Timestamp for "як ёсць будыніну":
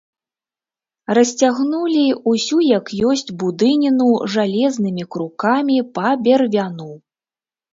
2.77-4.09